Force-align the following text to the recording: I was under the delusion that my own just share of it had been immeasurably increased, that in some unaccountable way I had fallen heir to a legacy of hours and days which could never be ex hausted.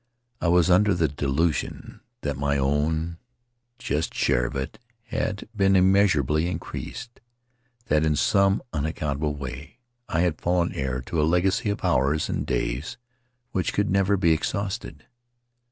I 0.41 0.47
was 0.47 0.71
under 0.71 0.95
the 0.95 1.07
delusion 1.07 1.99
that 2.21 2.35
my 2.35 2.57
own 2.57 3.19
just 3.77 4.15
share 4.15 4.47
of 4.47 4.55
it 4.55 4.79
had 5.09 5.47
been 5.55 5.75
immeasurably 5.75 6.47
increased, 6.49 7.19
that 7.85 8.03
in 8.03 8.15
some 8.15 8.63
unaccountable 8.73 9.35
way 9.35 9.77
I 10.09 10.21
had 10.21 10.41
fallen 10.41 10.73
heir 10.73 11.01
to 11.01 11.21
a 11.21 11.21
legacy 11.21 11.69
of 11.69 11.83
hours 11.85 12.29
and 12.29 12.47
days 12.47 12.97
which 13.51 13.73
could 13.73 13.91
never 13.91 14.17
be 14.17 14.33
ex 14.33 14.53
hausted. 14.53 15.01